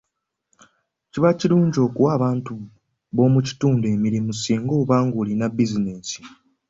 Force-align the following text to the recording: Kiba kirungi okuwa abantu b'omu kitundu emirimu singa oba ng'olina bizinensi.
Kiba 1.11 1.29
kirungi 1.39 1.77
okuwa 1.85 2.09
abantu 2.17 2.53
b'omu 3.15 3.39
kitundu 3.47 3.85
emirimu 3.95 4.31
singa 4.41 4.73
oba 4.81 4.95
ng'olina 5.05 5.45
bizinensi. 5.55 6.19